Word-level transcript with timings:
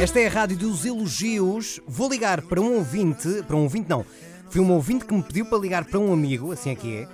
Esta 0.00 0.20
é 0.20 0.28
a 0.28 0.30
rádio 0.30 0.56
dos 0.56 0.84
elogios. 0.84 1.80
Vou 1.84 2.08
ligar 2.08 2.40
para 2.42 2.60
um 2.60 2.76
ouvinte, 2.76 3.42
para 3.42 3.56
um 3.56 3.64
ouvinte 3.64 3.88
não, 3.90 4.06
foi 4.48 4.60
um 4.60 4.70
ouvinte 4.70 5.04
que 5.04 5.12
me 5.12 5.20
pediu 5.24 5.44
para 5.44 5.58
ligar 5.58 5.84
para 5.86 5.98
um 5.98 6.12
amigo, 6.12 6.52
assim 6.52 6.70
é 6.70 6.76
que 6.76 6.98
é, 6.98 7.08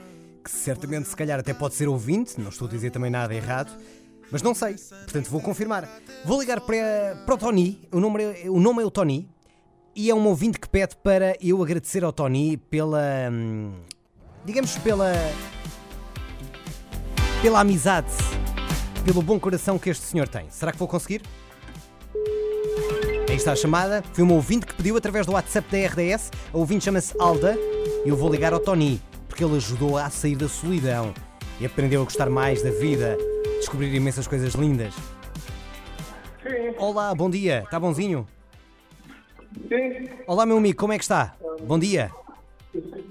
que 0.45 0.51
certamente 0.51 1.09
se 1.09 1.17
calhar 1.17 1.41
até 1.41 1.55
pode 1.55 1.73
ser 1.73 1.89
ouvinte, 1.89 2.39
não 2.39 2.51
estou 2.51 2.69
a 2.69 2.71
dizer 2.71 2.91
também 2.91 3.11
nada 3.11 3.35
errado, 3.35 3.73
mas 4.31 4.43
não 4.43 4.55
sei, 4.55 4.75
portanto 4.75 5.31
vou 5.31 5.41
confirmar. 5.41 5.89
Vou 6.27 6.39
ligar 6.39 6.61
para, 6.61 7.23
para 7.25 7.35
o 7.35 7.39
Tony, 7.39 7.89
o 7.91 7.99
nome, 7.99 8.23
é- 8.23 8.51
o 8.51 8.61
nome 8.61 8.83
é 8.83 8.85
o 8.85 8.91
Tony, 8.91 9.31
e 9.97 10.11
é 10.11 10.15
um 10.15 10.27
ouvinte 10.27 10.61
que 10.61 10.69
pede 10.69 10.95
para 10.97 11.39
eu 11.41 11.63
agradecer 11.63 12.05
ao 12.05 12.13
Tony 12.13 12.59
pela. 12.59 13.01
hum, 13.33 13.73
digamos 14.45 14.77
pela. 14.77 15.11
pela 17.41 17.61
amizade, 17.61 18.13
pelo 19.07 19.23
bom 19.23 19.41
coração 19.41 19.79
que 19.79 19.89
este 19.89 20.05
senhor 20.05 20.29
tem. 20.29 20.51
Será 20.51 20.71
que 20.71 20.77
vou 20.77 20.87
conseguir? 20.87 21.23
Aí 23.35 23.39
está 23.39 23.51
a 23.51 23.57
chamada. 23.57 24.01
Foi 24.13 24.23
uma 24.23 24.35
ouvinte 24.35 24.65
que 24.65 24.75
pediu 24.75 24.97
através 24.97 25.27
do 25.27 25.33
WhatsApp 25.33 25.69
da 25.69 25.89
RDS. 25.89 26.31
A 26.53 26.57
ouvinte 26.57 26.85
chama-se 26.85 27.17
Alda. 27.19 27.59
E 28.05 28.09
eu 28.09 28.15
vou 28.15 28.31
ligar 28.31 28.53
ao 28.53 28.61
Tony, 28.61 29.03
porque 29.29 29.43
ele 29.43 29.57
ajudou 29.57 29.99
a 29.99 30.09
sair 30.09 30.37
da 30.37 30.49
solidão 30.49 31.13
e 31.59 31.67
aprendeu 31.67 32.01
a 32.01 32.05
gostar 32.05 32.31
mais 32.31 32.63
da 32.63 32.71
vida, 32.71 33.19
descobrir 33.59 33.93
imensas 33.93 34.29
coisas 34.29 34.55
lindas. 34.55 34.95
Sim, 36.45 36.77
Olá, 36.79 37.13
bom 37.13 37.29
dia. 37.29 37.63
Está 37.65 37.81
bonzinho? 37.81 38.25
sim. 39.69 40.09
Olá, 40.29 40.47
meu 40.47 40.57
amigo, 40.59 40.79
como 40.79 40.93
é 40.93 40.97
que 40.97 41.03
está? 41.03 41.35
Bom 41.65 41.77
dia. 41.77 42.13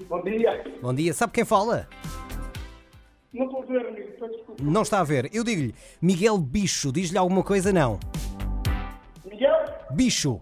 Bom 0.08 0.22
dia. 0.22 0.64
Bom 0.80 0.94
dia. 0.94 1.12
Sabe 1.12 1.34
quem 1.34 1.44
fala? 1.44 1.86
Não 3.30 3.44
estou 3.44 3.62
a 3.62 3.66
ver, 3.66 3.86
amigo. 3.88 4.08
Não 4.62 4.80
está 4.80 5.00
a 5.00 5.04
ver. 5.04 5.28
Eu 5.34 5.44
digo-lhe, 5.44 5.74
Miguel 6.00 6.38
Bicho. 6.38 6.90
Diz-lhe 6.90 7.18
alguma 7.18 7.42
coisa? 7.42 7.74
Não. 7.74 8.00
Bicho. 9.94 10.40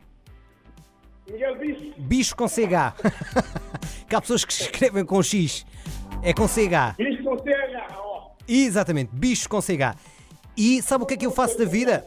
Miguel 1.30 1.59
disse. 1.59 1.95
Bicho 1.98 2.34
com 2.34 2.48
CH. 2.48 2.97
que 4.09 4.14
há 4.14 4.20
pessoas 4.20 4.44
que 4.44 4.53
escrevem 4.53 5.05
com 5.05 5.22
X. 5.22 5.67
É 6.22 6.33
com 6.33 6.48
CH. 6.48 6.97
Isto 6.98 7.25
com 7.25 7.39
CH, 7.39 7.97
ó. 7.97 8.31
Exatamente, 8.48 9.11
bicho 9.14 9.48
com 9.48 9.61
CH. 9.61 9.97
E 10.56 10.83
sabe 10.83 11.05
o 11.05 11.06
que 11.06 11.14
é 11.14 11.17
que 11.17 11.27
eu 11.27 11.31
faço 11.31 11.59
da 11.59 11.64
vida? 11.64 12.06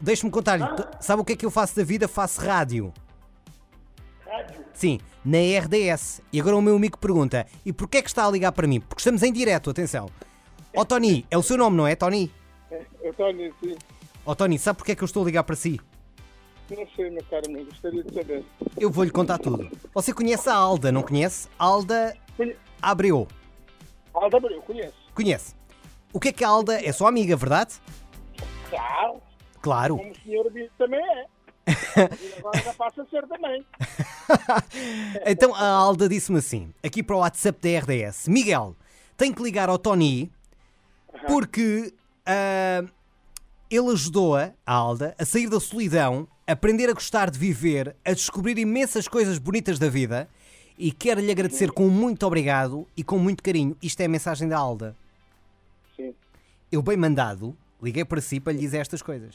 Deixe-me 0.00 0.30
contar-lhe. 0.30 0.64
Sabe 1.00 1.22
o 1.22 1.24
que 1.24 1.32
é 1.32 1.36
que 1.36 1.46
eu 1.46 1.50
faço 1.50 1.76
da 1.76 1.84
vida? 1.84 2.08
Faço 2.08 2.40
rádio. 2.40 2.92
Rádio. 4.26 4.64
Sim, 4.74 4.98
na 5.24 5.38
RDS. 5.38 6.20
E 6.32 6.40
agora 6.40 6.56
o 6.56 6.62
meu 6.62 6.76
amigo 6.76 6.98
pergunta: 6.98 7.46
e 7.64 7.72
porquê 7.72 7.98
é 7.98 8.02
que 8.02 8.08
está 8.08 8.26
a 8.26 8.30
ligar 8.30 8.52
para 8.52 8.66
mim? 8.66 8.80
Porque 8.80 9.00
estamos 9.00 9.22
em 9.22 9.32
direto, 9.32 9.70
atenção. 9.70 10.08
Ó 10.74 10.84
Tony, 10.84 11.26
é 11.30 11.38
o 11.38 11.42
seu 11.42 11.56
nome, 11.56 11.76
não 11.76 11.86
é, 11.86 11.94
Tony? 11.94 12.30
Eu 13.02 13.10
estou 13.10 13.32
sim. 13.32 13.76
Ó 14.24 14.34
Tony, 14.34 14.58
sabe 14.58 14.78
porquê 14.78 14.92
é 14.92 14.94
que 14.94 15.02
eu 15.02 15.06
estou 15.06 15.22
a 15.22 15.26
ligar 15.26 15.44
para 15.44 15.56
si? 15.56 15.80
Não 16.70 16.86
sei, 16.96 17.10
meu 17.10 17.24
caro 17.24 17.46
amigo. 17.46 17.70
Gostaria 17.70 18.02
de 18.02 18.14
saber. 18.14 18.44
Eu 18.76 18.90
vou-lhe 18.90 19.10
contar 19.10 19.38
tudo. 19.38 19.70
Você 19.94 20.12
conhece 20.12 20.48
a 20.48 20.54
Alda, 20.54 20.90
não 20.90 21.02
conhece? 21.02 21.48
Alda 21.58 22.16
Conhe... 22.36 22.56
Abreu. 22.82 23.28
Alda 24.12 24.36
Abreu, 24.36 24.60
conheço. 24.62 24.96
Conhece. 25.14 25.54
O 26.12 26.18
que 26.18 26.28
é 26.28 26.32
que 26.32 26.44
a 26.44 26.48
Alda 26.48 26.84
é 26.84 26.92
sua 26.92 27.08
amiga, 27.08 27.36
verdade? 27.36 27.74
Claro. 28.68 29.22
Claro. 29.60 29.96
Como 29.96 30.10
o 30.10 30.16
senhor 30.16 30.52
disse, 30.52 30.70
também 30.76 31.00
é. 31.00 31.26
E 31.66 32.38
agora 32.38 32.58
já 32.62 32.74
passa 32.74 33.02
a 33.02 33.06
ser 33.06 33.26
também. 33.26 33.64
Então 35.24 35.54
a 35.54 35.68
Alda 35.68 36.08
disse-me 36.08 36.38
assim, 36.38 36.74
aqui 36.82 37.00
para 37.00 37.14
o 37.14 37.20
WhatsApp 37.20 37.60
da 37.60 37.78
RDS: 37.78 38.26
Miguel, 38.26 38.74
tem 39.16 39.32
que 39.32 39.40
ligar 39.40 39.68
ao 39.68 39.78
Tony 39.78 40.32
porque 41.28 41.92
ah, 42.24 42.84
ele 43.70 43.92
ajudou-a, 43.92 44.52
a 44.64 44.72
Alda, 44.72 45.14
a 45.18 45.24
sair 45.24 45.48
da 45.48 45.60
solidão, 45.60 46.28
aprender 46.46 46.88
a 46.88 46.92
gostar 46.92 47.30
de 47.30 47.38
viver, 47.38 47.96
a 48.04 48.12
descobrir 48.12 48.58
imensas 48.58 49.08
coisas 49.08 49.38
bonitas 49.38 49.78
da 49.78 49.88
vida 49.88 50.28
e 50.78 50.92
quero 50.92 51.20
lhe 51.20 51.30
agradecer 51.30 51.72
com 51.72 51.88
muito 51.88 52.26
obrigado 52.26 52.86
e 52.96 53.02
com 53.02 53.18
muito 53.18 53.42
carinho. 53.42 53.76
Isto 53.82 54.00
é 54.02 54.04
a 54.04 54.08
mensagem 54.08 54.48
da 54.48 54.56
Alda. 54.56 54.94
Sim. 55.96 56.14
Eu, 56.70 56.82
bem 56.82 56.96
mandado, 56.96 57.56
liguei 57.82 58.04
para 58.04 58.20
si 58.20 58.38
para 58.38 58.52
lhe 58.52 58.60
dizer 58.60 58.78
estas 58.78 59.02
coisas. 59.02 59.34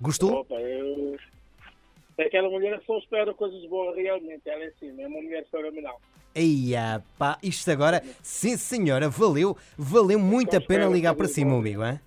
Gostou? 0.00 0.40
Opa, 0.40 0.54
eu... 0.54 1.16
Aquela 2.18 2.50
mulher 2.50 2.82
só 2.86 2.98
espera 2.98 3.32
coisas 3.32 3.64
boas 3.66 3.96
realmente. 3.96 4.42
Ela 4.44 4.64
é 4.64 4.66
assim, 4.66 5.00
é 5.00 5.06
uma 5.06 5.22
mulher 5.22 5.46
fenomenal. 5.50 6.00
Eia, 6.34 7.02
pá, 7.18 7.38
isto 7.42 7.70
agora, 7.70 8.02
sim 8.22 8.56
senhora, 8.56 9.08
valeu, 9.08 9.56
valeu 9.76 10.18
muito 10.18 10.56
a 10.56 10.60
pena 10.60 10.86
ligar 10.86 11.14
para 11.14 11.26
si, 11.26 11.44
meu 11.44 11.58
amigo, 11.58 11.84
hein? 11.84 11.98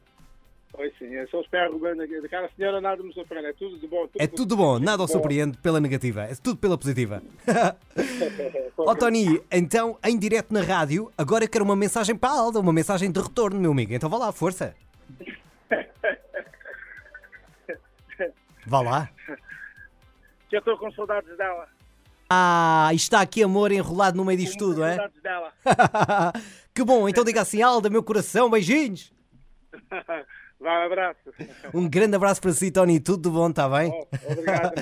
Pois 0.76 0.92
sim, 0.98 1.06
eu 1.06 1.28
só 1.28 1.40
espero 1.42 1.76
aqui. 2.02 2.20
Daquela 2.20 2.50
senhora 2.58 2.82
nada 2.82 3.02
me 3.04 3.14
surpreende. 3.14 3.48
É 3.48 3.54
tudo 3.54 3.78
de 3.78 3.88
bom. 3.88 4.10
É 4.18 4.28
tudo 4.28 4.58
bom, 4.58 4.80
nada 4.80 5.04
o 5.04 5.08
surpreende 5.08 5.56
pela 5.60 5.80
negativa, 5.80 6.24
é 6.24 6.34
tudo 6.34 6.58
pela 6.58 6.76
positiva. 6.76 7.22
Ó 8.76 8.96
Tony, 8.96 9.40
então, 9.52 10.00
em 10.04 10.18
direto 10.18 10.52
na 10.52 10.62
rádio, 10.62 11.12
agora 11.16 11.44
eu 11.44 11.50
quero 11.50 11.64
uma 11.64 11.76
mensagem 11.76 12.16
para 12.16 12.32
a 12.32 12.40
Alda, 12.40 12.60
uma 12.60 12.74
mensagem 12.74 13.12
de 13.12 13.22
retorno, 13.22 13.60
meu 13.60 13.72
amigo. 13.72 13.94
Então 13.94 14.10
vá 14.10 14.18
lá, 14.18 14.32
força. 14.32 14.76
Vá 18.66 18.82
lá. 18.82 19.10
Já 20.52 20.58
estou 20.58 20.76
com 20.78 20.92
saudades 20.94 21.38
dela. 21.38 21.68
Ah, 22.28 22.90
está 22.94 23.22
aqui 23.22 23.44
amor 23.44 23.72
enrolado 23.72 24.18
no 24.18 24.26
meio 24.26 24.40
disto 24.40 24.54
Com 24.54 24.66
tudo, 24.66 24.84
é? 24.84 24.96
Saudades 24.96 25.22
dela. 25.22 25.54
que 26.74 26.84
bom, 26.84 27.08
então 27.08 27.24
diga 27.24 27.42
assim, 27.42 27.62
Alda, 27.62 27.92
meu 27.92 28.02
coração, 28.02 28.50
beijinhos. 28.50 29.14
Vá, 30.64 30.80
um 30.80 30.86
abraço. 30.86 31.20
Um 31.74 31.90
grande 31.90 32.16
abraço 32.16 32.40
para 32.40 32.54
si, 32.54 32.72
Tony, 32.72 33.00
tudo 33.00 33.30
de 33.30 33.36
bom, 33.36 33.50
está 33.50 33.68
bem? 33.68 33.92
Oh, 33.92 34.32
obrigado. 34.32 34.74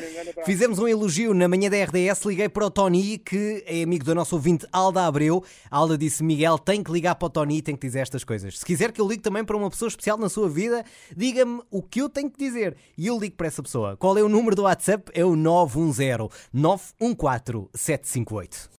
Fizemos 0.45 0.77
um 0.77 0.87
elogio 0.87 1.33
na 1.33 1.47
manhã 1.47 1.69
da 1.69 1.83
RDS, 1.83 2.23
liguei 2.25 2.49
para 2.49 2.65
o 2.65 2.69
Tony, 2.69 3.17
que 3.17 3.63
é 3.65 3.81
amigo 3.81 4.03
do 4.03 4.13
nosso 4.13 4.35
ouvinte 4.35 4.67
Alda 4.71 5.05
Abreu. 5.05 5.43
A 5.71 5.77
Alda 5.77 5.97
disse: 5.97 6.23
Miguel, 6.23 6.59
tem 6.59 6.83
que 6.83 6.91
ligar 6.91 7.15
para 7.15 7.25
o 7.25 7.29
Tony 7.29 7.57
e 7.57 7.61
tem 7.61 7.75
que 7.75 7.87
dizer 7.87 7.99
estas 7.99 8.23
coisas. 8.23 8.59
Se 8.59 8.65
quiser 8.65 8.91
que 8.91 9.01
eu 9.01 9.07
ligue 9.07 9.23
também 9.23 9.43
para 9.43 9.57
uma 9.57 9.69
pessoa 9.69 9.89
especial 9.89 10.17
na 10.17 10.29
sua 10.29 10.47
vida, 10.47 10.83
diga-me 11.15 11.61
o 11.71 11.81
que 11.81 12.01
eu 12.01 12.09
tenho 12.09 12.29
que 12.29 12.37
dizer 12.37 12.75
e 12.95 13.07
eu 13.07 13.17
ligo 13.17 13.35
para 13.35 13.47
essa 13.47 13.63
pessoa. 13.63 13.97
Qual 13.97 14.15
é 14.17 14.21
o 14.21 14.29
número 14.29 14.55
do 14.55 14.63
WhatsApp? 14.63 15.11
É 15.15 15.25
o 15.25 15.35
910 15.35 16.29
914 16.53 17.69
758. 17.73 18.69